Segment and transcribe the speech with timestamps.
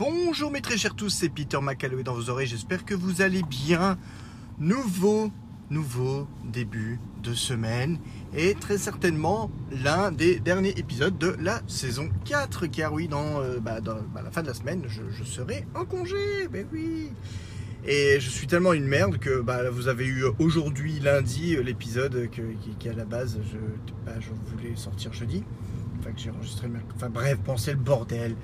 [0.00, 3.42] Bonjour mes très chers tous, c'est Peter McCalloway dans vos oreilles, j'espère que vous allez
[3.42, 3.98] bien.
[4.58, 5.30] Nouveau,
[5.68, 7.98] nouveau début de semaine
[8.34, 13.58] et très certainement l'un des derniers épisodes de la saison 4 car oui, dans, euh,
[13.60, 17.12] bah, bah, la fin de la semaine, je, serai en congé, ben oui.
[17.84, 22.40] Et je suis tellement une merde que bah, vous avez eu aujourd'hui, lundi, l'épisode qui,
[22.78, 23.58] qui, à la base, je,
[24.06, 25.44] bah, je voulais sortir jeudi.
[25.98, 26.68] Enfin, que j'ai enregistré.
[26.96, 28.34] Enfin bref, pensez le bordel.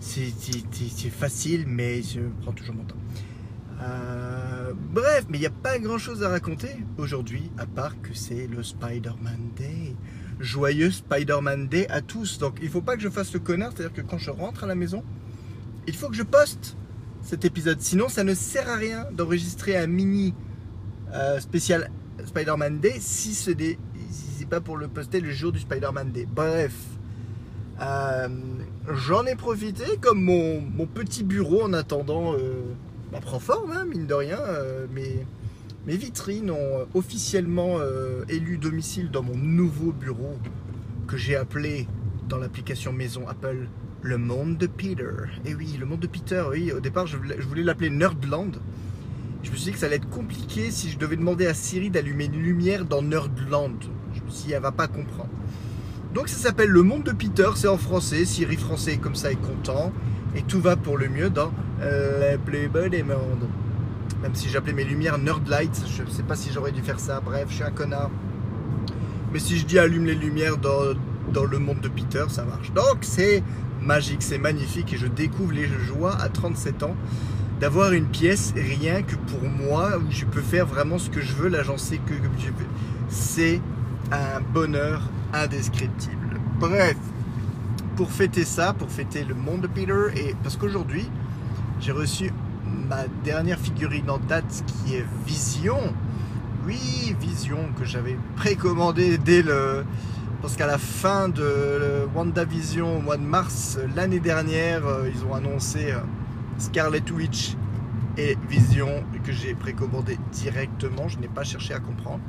[0.00, 2.96] C'est facile, mais je prends toujours mon temps.
[3.82, 8.14] Euh, bref, mais il n'y a pas grand chose à raconter aujourd'hui, à part que
[8.14, 9.94] c'est le Spider-Man Day.
[10.38, 12.38] Joyeux Spider-Man Day à tous.
[12.38, 14.66] Donc il faut pas que je fasse le connard, c'est-à-dire que quand je rentre à
[14.66, 15.02] la maison,
[15.86, 16.76] il faut que je poste
[17.22, 17.80] cet épisode.
[17.80, 20.34] Sinon, ça ne sert à rien d'enregistrer un mini
[21.12, 21.90] euh, spécial
[22.24, 23.78] Spider-Man Day si ce n'est
[24.48, 26.26] pas pour le poster le jour du Spider-Man Day.
[26.30, 26.74] Bref,
[27.80, 28.28] euh,
[28.92, 32.62] j'en ai profité comme mon, mon petit bureau en attendant euh,
[33.12, 34.38] bah, prend forme, hein, mine de rien.
[34.40, 35.26] euh, mes,
[35.86, 37.78] mes vitrines ont officiellement
[38.28, 40.36] élu domicile dans mon nouveau bureau
[41.06, 41.86] que j'ai appelé
[42.28, 43.68] dans l'application maison Apple
[44.02, 45.10] le monde de Peter.
[45.44, 46.72] Et oui, le monde de Peter, oui.
[46.72, 48.56] Au départ, je voulais, je voulais l'appeler Nerdland.
[49.42, 51.90] Je me suis dit que ça allait être compliqué si je devais demander à Siri
[51.90, 53.78] d'allumer une lumière dans Nerdland.
[54.14, 55.30] Je me suis dit, elle va pas comprendre.
[56.16, 58.24] Donc ça s'appelle Le Monde de Peter, c'est en français.
[58.24, 59.92] Siri français comme ça est content.
[60.34, 63.46] Et tout va pour le mieux dans euh, le plus des mondes.
[64.22, 67.20] Même si j'appelais mes lumières Nerdlight, je ne sais pas si j'aurais dû faire ça.
[67.20, 68.10] Bref, je suis un connard.
[69.30, 70.94] Mais si je dis allume les lumières dans,
[71.34, 72.72] dans le monde de Peter, ça marche.
[72.72, 73.42] Donc c'est
[73.82, 76.96] magique, c'est magnifique et je découvre les joies à 37 ans
[77.60, 81.34] d'avoir une pièce rien que pour moi où je peux faire vraiment ce que je
[81.34, 81.48] veux.
[81.48, 82.14] Là, j'en sais que.
[83.10, 83.60] C'est
[84.12, 86.40] un bonheur indescriptible.
[86.58, 86.96] Bref,
[87.96, 91.08] pour fêter ça, pour fêter le monde de Peter, et parce qu'aujourd'hui,
[91.80, 92.30] j'ai reçu
[92.88, 95.78] ma dernière figurine en date qui est Vision.
[96.66, 99.84] Oui, Vision que j'avais précommandé dès le.
[100.42, 105.34] Parce qu'à la fin de WandaVision au mois de mars l'année dernière, euh, ils ont
[105.34, 105.98] annoncé euh,
[106.58, 107.56] Scarlet Witch
[108.18, 111.08] et Vision que j'ai précommandé directement.
[111.08, 112.20] Je n'ai pas cherché à comprendre.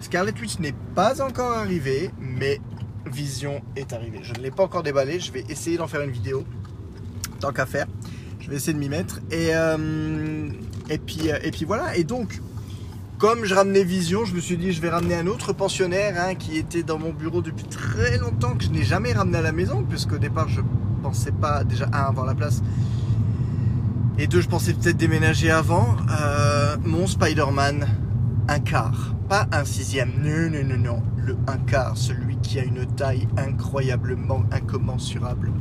[0.00, 2.60] Scarlet Witch n'est pas encore arrivé, mais
[3.06, 4.20] Vision est arrivé.
[4.22, 5.20] Je ne l'ai pas encore déballé.
[5.20, 6.44] Je vais essayer d'en faire une vidéo.
[7.40, 7.86] Tant qu'à faire.
[8.40, 9.20] Je vais essayer de m'y mettre.
[9.30, 10.48] Et, euh,
[10.88, 11.96] et, puis, euh, et puis voilà.
[11.96, 12.40] Et donc,
[13.18, 16.34] comme je ramenais Vision, je me suis dit je vais ramener un autre pensionnaire hein,
[16.34, 19.52] qui était dans mon bureau depuis très longtemps, que je n'ai jamais ramené à la
[19.52, 20.62] maison, puisqu'au départ je
[21.02, 22.62] pensais pas déjà un avoir la place.
[24.18, 25.96] Et deux, je pensais peut-être déménager avant.
[26.10, 27.88] Euh, mon Spider-Man,
[28.48, 29.14] un quart.
[29.30, 30.10] Pas un sixième.
[30.24, 31.02] Non, non, non, non.
[31.16, 31.96] Le un quart.
[31.96, 35.52] Celui qui a une taille incroyablement incommensurable.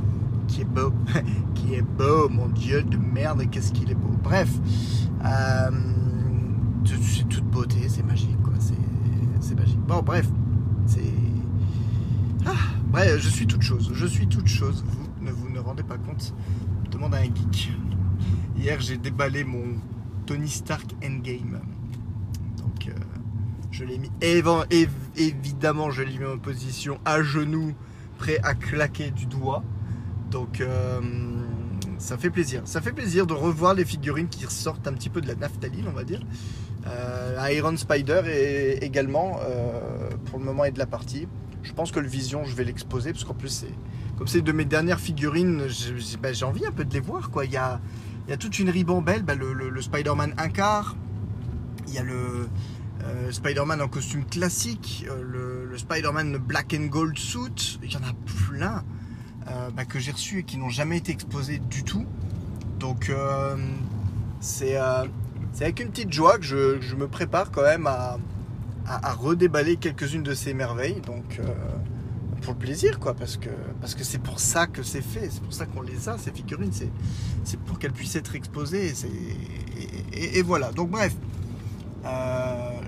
[0.47, 0.91] Qui est beau.
[1.53, 3.47] qui est beau, mon Dieu de merde.
[3.51, 4.09] Qu'est-ce qu'il est beau.
[4.23, 4.49] Bref.
[5.23, 5.69] Euh,
[6.83, 7.87] c'est toute beauté.
[7.89, 8.53] C'est magique, quoi.
[9.39, 9.79] C'est, magique.
[9.81, 10.27] Bon, bref.
[10.87, 11.13] C'est.
[12.47, 12.53] Ah,
[12.87, 13.91] bref, je suis toute chose.
[13.93, 14.83] Je suis toute chose.
[14.83, 16.33] Vous ne vous ne rendez pas compte.
[16.89, 17.71] Demande à un geek.
[18.57, 19.75] Hier, j'ai déballé mon
[20.25, 21.59] Tony Stark Endgame.
[22.57, 23.18] Donc, euh,
[23.79, 24.11] je l'ai mis.
[25.15, 27.73] évidemment, je l'ai mis en position à genoux,
[28.17, 29.63] prêt à claquer du doigt.
[30.31, 30.99] Donc, euh,
[31.97, 32.61] ça fait plaisir.
[32.65, 35.85] Ça fait plaisir de revoir les figurines qui ressortent un petit peu de la naphtaline,
[35.87, 36.21] on va dire.
[36.87, 41.27] Euh, Iron Spider est également, euh, pour le moment, est de la partie.
[41.63, 43.73] Je pense que le Vision, je vais l'exposer parce qu'en plus, c'est
[44.17, 45.63] comme c'est de mes dernières figurines,
[46.21, 47.31] bah, j'ai envie un peu de les voir.
[47.31, 47.45] Quoi.
[47.45, 47.79] Il, y a,
[48.27, 50.97] il y a toute une ribambelle, bah, le, le- Spider-Man un quart,
[51.87, 52.49] il y a le
[53.03, 58.01] euh, Spider-Man en costume classique, euh, le, Spider-Man Black and Gold suit, il y en
[58.01, 58.13] a
[58.47, 58.83] plein
[59.47, 62.05] euh, bah, que j'ai reçus et qui n'ont jamais été exposés du tout.
[62.79, 63.11] Donc
[64.39, 68.17] c'est avec une petite joie que je, me prépare quand même à,
[69.13, 71.01] redéballer quelques-unes de ces merveilles.
[71.01, 71.39] Donc
[72.41, 73.49] pour le plaisir quoi parce que
[73.81, 76.31] parce que c'est pour ça que c'est fait c'est pour ça qu'on les a ces
[76.31, 78.93] figurines c'est pour qu'elles puissent être exposées
[80.13, 81.13] et, voilà donc bref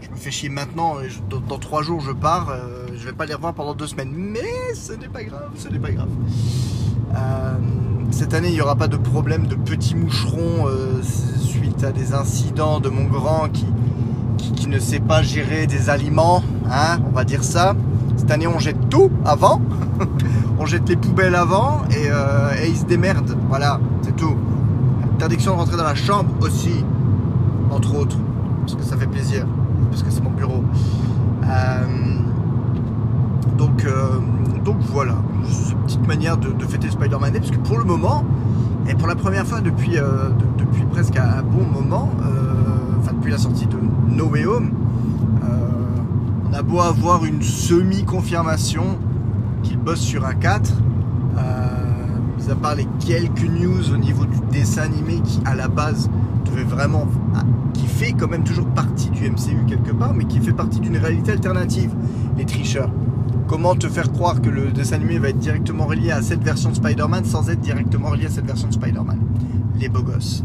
[0.01, 3.25] je me fais chier maintenant et dans, trois jours je pars euh, je vais pas
[3.25, 6.09] les revoir pendant deux semaines mais ce n'est pas grave ce n'est pas grave
[7.13, 7.57] Euh,
[8.11, 12.13] cette année il n'y aura pas de problème de petits moucherons euh, suite à des
[12.13, 13.65] incidents de mon grand qui,
[14.37, 17.75] qui, qui ne sait pas gérer des aliments hein, on va dire ça
[18.21, 19.59] cette année, on jette tout avant.
[20.59, 23.35] on jette les poubelles avant et, euh, et ils se démerdent.
[23.49, 24.35] Voilà, c'est tout.
[25.15, 26.85] Interdiction de rentrer dans la chambre aussi,
[27.71, 28.17] entre autres.
[28.61, 29.47] Parce que ça fait plaisir.
[29.91, 30.63] Parce que c'est mon bureau.
[31.43, 31.85] Euh,
[33.57, 34.19] donc, euh,
[34.65, 35.15] donc voilà.
[35.47, 37.39] C'est une petite manière de, fêter Spider-Man Day.
[37.39, 38.23] Parce que pour le moment,
[38.87, 42.09] Et pour la première fois depuis, euh, de- depuis presque un bon moment,
[42.99, 43.77] enfin depuis la sortie de
[44.09, 44.71] No Way Home,
[46.49, 48.97] on a beau avoir une semi-confirmation
[49.61, 50.73] qu'il bosse sur un 4,
[51.37, 51.41] euh,
[52.39, 56.09] mis à part les quelques news au niveau du dessin animé qui à la base
[57.35, 57.43] ah,
[57.73, 60.97] qui fait quand même toujours partie du MCU quelque part mais qui fait partie d'une
[60.97, 61.91] réalité alternative.
[62.37, 62.91] Les tricheurs.
[63.47, 66.69] Comment te faire croire que le dessin animé va être directement relié à cette version
[66.69, 69.19] de Spider-Man sans être directement relié à cette version de Spider-Man?
[69.79, 70.43] Les beaux gosses.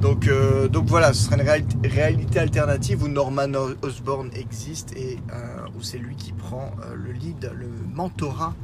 [0.00, 3.52] Donc, euh, donc voilà, ce serait une réalité, alternative où Norman
[3.82, 8.54] Osborn existe et euh, où c'est lui qui prend euh, le lead, le mentorat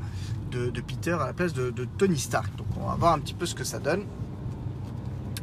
[0.51, 2.57] de, Peter à la place de Tony Stark.
[2.57, 4.03] Donc on va voir un petit peu ce que ça donne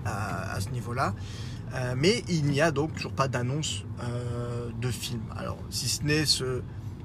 [0.05, 1.13] à, ce niveau-là.
[1.73, 5.21] Euh, mais il n'y a donc toujours pas d'annonce euh, de film.
[5.35, 6.61] Alors si ce n'est ce,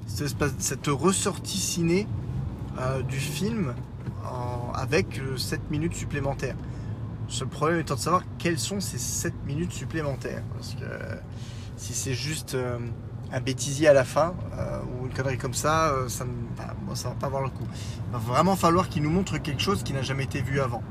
[0.06, 2.06] cette, cette ressortie ciné
[2.78, 3.74] euh, du film
[4.74, 6.54] avec 7 minutes supplémentaires.
[7.26, 10.42] Seul problème étant de savoir quelles sont ces 7 minutes supplémentaires.
[10.54, 10.84] Parce que
[11.76, 12.56] si c'est juste
[13.32, 14.34] un bêtisier à la fin
[14.86, 16.30] ou une connerie comme ça, ça ne
[16.84, 17.66] moi, ça va pas avoir le coup.
[18.08, 20.82] Il va vraiment falloir qu'il nous montre quelque chose qui n'a jamais été vu avant.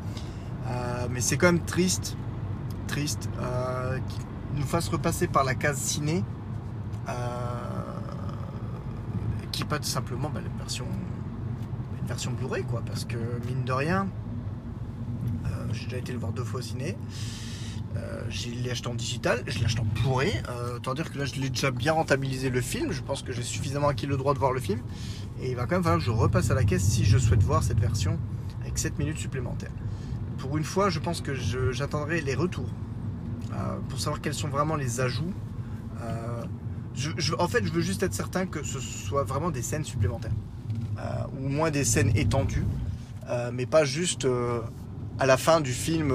[0.67, 2.15] Euh, mais c'est quand même triste,
[2.88, 6.23] triste, euh, qu'il nous fasse repasser par la case ciné,
[7.07, 7.13] euh,
[9.51, 10.85] qui pas tout simplement bah, la version,
[12.00, 13.17] une version Blu-ray quoi, parce que
[13.47, 14.07] mine de rien,
[15.45, 16.97] euh, j'ai déjà été le voir deux fois au ciné.
[18.29, 20.31] Je l'ai acheté en digital, je l'ai acheté en Blu-ray.
[20.50, 22.91] Euh, autant dire que là, je l'ai déjà bien rentabilisé le film.
[22.91, 24.79] Je pense que j'ai suffisamment acquis le droit de voir le film.
[25.41, 27.41] Et il va quand même falloir que je repasse à la caisse si je souhaite
[27.41, 28.19] voir cette version
[28.61, 29.71] avec 7 minutes supplémentaires.
[30.39, 32.69] Pour une fois, je pense que j'attendrai les retours
[33.51, 35.33] euh, pour savoir quels sont vraiment les ajouts.
[36.01, 36.44] Euh,
[37.38, 40.33] en fait, je veux juste être certain que ce soit vraiment des scènes supplémentaires.
[40.97, 41.01] Euh,
[41.38, 42.65] ou au moins des scènes étendues.
[43.53, 44.27] Mais pas juste
[45.19, 46.12] à la fin du film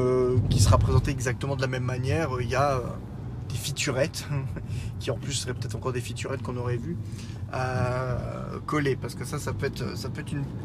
[0.51, 2.31] qui sera présenté exactement de la même manière.
[2.41, 2.81] Il y a
[3.49, 4.27] des featurettes,
[4.99, 6.97] qui en plus seraient peut-être encore des featurettes qu'on aurait vues,
[8.67, 8.97] collées.
[8.97, 9.85] Parce que ça, ça peut être,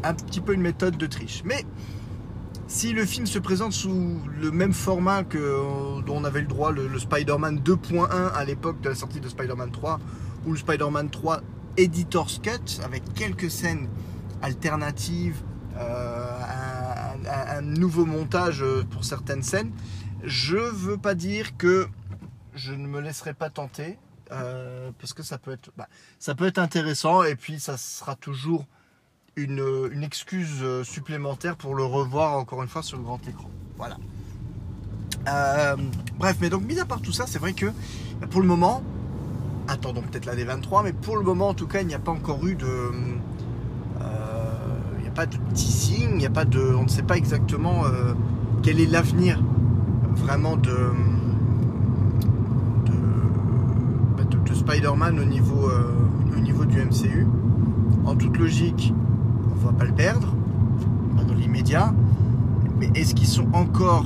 [0.03, 1.43] un petit peu une méthode de triche.
[1.45, 1.65] Mais
[2.69, 6.47] si le film se présente sous le même format que euh, dont on avait le
[6.47, 9.99] droit, le, Spider-Man 2.1 à l'époque de la sortie de Spider-Man 3,
[10.45, 11.41] ou le Spider-Man 3
[11.77, 13.89] Editor's Cut, avec quelques scènes
[14.43, 15.41] alternatives,
[15.77, 16.39] euh,
[17.27, 19.71] un, nouveau montage euh, pour certaines scènes,
[20.23, 21.87] je veux pas dire que
[22.53, 23.97] je ne me laisserai pas tenter,
[24.29, 25.23] parce que
[25.75, 25.87] bah,
[26.19, 28.67] ça peut être intéressant, et puis ça sera toujours
[29.35, 33.49] une, excuse euh, supplémentaire pour le revoir encore une fois sur le grand écran.
[33.77, 33.97] Voilà.
[35.27, 35.75] Euh,
[36.17, 37.67] bref, mais donc, mis à part tout ça, c'est vrai que
[38.19, 38.81] bah, pour le moment,
[39.67, 42.11] attendons peut-être l'année 23, mais pour le moment, en tout cas, il n'y a pas
[42.11, 42.65] encore eu de.
[42.65, 42.91] euh,
[44.97, 46.59] il n'y a pas de teasing, il n'y a pas de.
[46.59, 47.83] On ne sait pas exactement
[48.63, 49.41] quel est l'avenir
[50.15, 50.69] vraiment de.
[52.85, 52.93] de,
[54.17, 55.69] bah, de- de Spider-Man au niveau,
[56.35, 57.27] au niveau du MCU.
[58.05, 58.93] En toute logique,
[59.67, 60.33] va pas le perdre,
[61.27, 61.93] dans l'immédiat.
[62.77, 64.05] Mais est-ce qu'ils sont encore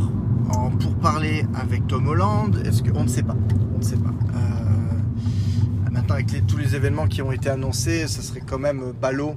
[0.49, 2.55] en pourparler avec Tom Holland?
[2.65, 3.35] Est-ce que on ne sait pas
[3.75, 4.09] On ne sait pas.
[4.35, 9.35] Euh, maintenant, avec tous les événements qui ont été annoncés, ça serait quand même ballot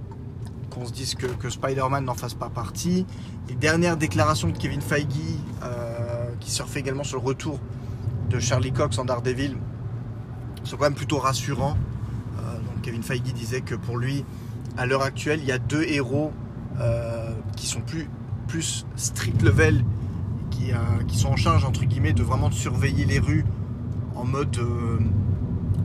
[0.71, 3.07] qu'on se dise que, Spider-Man n'en fasse pas partie.
[3.49, 5.07] Les dernières déclarations de Kevin Feige,
[5.63, 7.61] euh, qui surfait également sur le retour
[8.31, 9.57] de Charlie Cox en Daredevil,
[10.65, 11.77] sont quand même plutôt rassurants.
[12.39, 14.25] Euh, Kevin Feige disait que pour lui,
[14.77, 16.33] à l'heure actuelle, il y a deux héros
[16.81, 18.09] euh, qui sont plus,
[18.49, 19.85] plus street level,
[20.51, 20.77] qui, euh,
[21.09, 23.45] qui sont en charge, entre guillemets, de vraiment de surveiller les rues
[24.15, 24.99] en mode euh,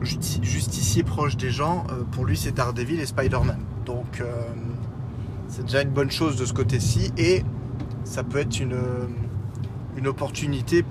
[0.02, 1.84] justi- justicier proche des gens.
[2.12, 3.58] Pour lui, c'est Daredevil et Spider-Man.
[3.86, 4.22] Donc,
[5.48, 7.12] c'est déjà une bonne chose de ce côté-ci.
[7.16, 7.44] Et
[8.04, 8.78] ça peut être une,
[9.96, 10.84] une opportunité,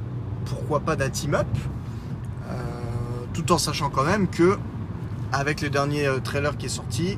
[0.45, 1.47] pourquoi pas, d'un team-up.
[3.33, 4.57] tout en sachant quand même que,
[5.31, 7.17] avec le dernier trailer qui est sorti,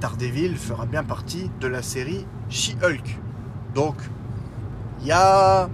[0.00, 3.18] Daredevil fera bien partie de la série She-Hulk.
[3.74, 3.96] Donc,
[5.00, 5.68] il y a,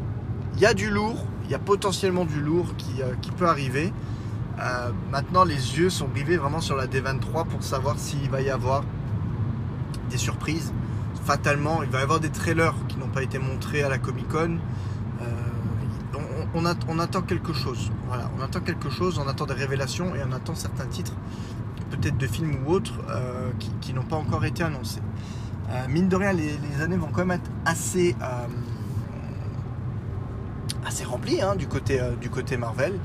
[0.74, 3.92] du lourd, il y a potentiellement du lourd qui, euh, peut arriver.
[4.60, 8.50] Euh, maintenant, les yeux sont rivés vraiment sur la D23 pour savoir s'il va y
[8.50, 8.84] avoir
[10.10, 10.72] des surprises.
[11.24, 14.28] Fatalement, il va y avoir des trailers qui n'ont pas été montrés à la Comic
[14.28, 14.58] Con.
[15.22, 15.24] Euh,
[16.54, 17.90] on, on at- on attend quelque chose.
[18.38, 21.14] On attend quelque chose, on attend des révélations et on attend certains titres,
[21.96, 25.00] peut-être de films ou autres, euh, qui, n'ont pas encore été annoncés.
[25.70, 28.46] Euh, mine de rien, les, années vont quand même être assez, euh,
[30.86, 32.98] assez remplies hein, du, côté, du côté Marvel.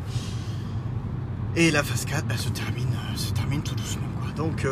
[1.55, 4.03] Et la phase 4 bah, se, termine, se termine tout doucement.
[4.35, 4.65] Donc,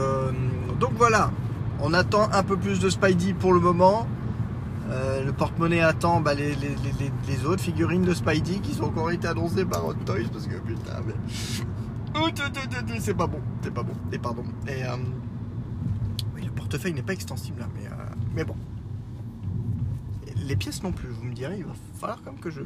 [0.80, 1.32] donc voilà,
[1.82, 4.08] on attend un peu plus de Spidey pour le moment.
[4.90, 9.66] Le porte-monnaie attend bah, les, les, autres figurines de Spidey qui ont encore été annoncées
[9.66, 11.16] par Hot Toys parce que putain, mais.
[13.00, 14.44] C'est pas bon, c'est pas bon, et pardon.
[14.68, 14.98] Et euh,
[16.36, 18.56] le portefeuille n'est pas extensible là, mais, euh, mais bon.
[20.36, 22.62] Les pièces non plus, vous me direz, il va falloir quand même que je.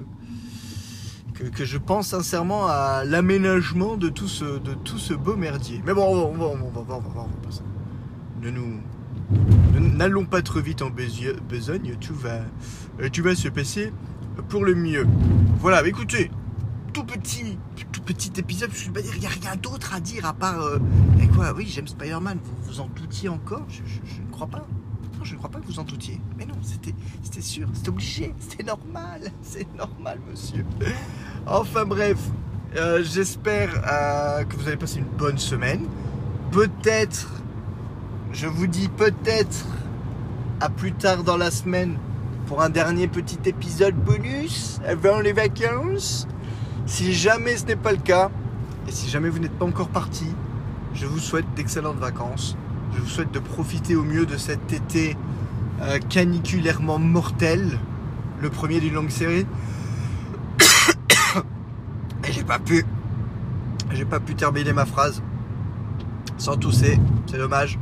[1.34, 5.81] Que, je pense sincèrement à l'aménagement de, tout ce, de tout ce beau merdier.
[5.86, 8.43] Mais bon, on va, on va, on va, on on va, on.
[8.43, 8.79] Ne nous,
[9.79, 12.41] N'allons pas trop vite en besogne, tout va,
[13.00, 13.93] euh, tout va se passer
[14.50, 15.08] pour le mieux.
[15.60, 16.31] Voilà, écoutez,
[16.93, 17.58] tout petit,
[18.05, 20.62] petit épisode, je veux dire, il n'y a rien d'autre à dire à part.
[20.62, 20.79] Euh,
[21.36, 23.65] quoi, oui, j'aime Spider-Man, vous vous en doutiez encore?
[23.70, 24.67] Je, ne crois pas.
[25.24, 26.20] Je ne crois pas que vous en doutiez.
[26.38, 30.65] Mais non, c'était, c'était sûr, c'était obligé, c'était normal, c'est normal, monsieur.
[31.46, 32.17] Enfin bref,
[32.75, 35.86] euh, j'espère euh, que vous avez passé une bonne semaine.
[36.51, 37.41] Peut-être
[38.34, 39.65] je vous dis peut-être
[40.62, 41.98] à plus tard dans la semaine
[42.48, 46.27] pour un dernier petit épisode bonus avant les vacances.
[46.86, 48.30] Si jamais ce n'est pas le cas,
[48.88, 50.25] et si jamais vous n'êtes pas encore parti,
[50.94, 52.58] je vous souhaite d'excellentes vacances.
[52.96, 55.16] Je vous souhaite de profiter au mieux de cet été
[55.82, 57.80] euh, caniculairement mortel,
[58.42, 59.46] le premier d'une longue série.
[62.28, 62.86] et j'ai pas pu,
[63.94, 65.22] j'ai pas pu terminer ma phrase
[66.38, 67.00] sans tousser.
[67.28, 67.80] C'est dommage.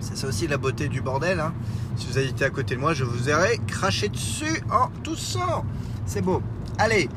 [0.00, 1.40] C'est ça aussi la beauté du bordel.
[1.40, 1.52] Hein.
[1.96, 5.64] Si vous habitez à côté de moi, je vous aurais craché dessus en toussant.
[6.06, 6.42] C'est beau.
[6.78, 7.08] Allez,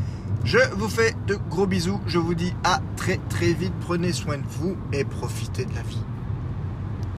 [0.48, 2.00] je vous fais de gros bisous.
[2.08, 3.74] Je vous dis à très très vite.
[3.82, 6.02] Prenez soin de vous et profitez de la vie.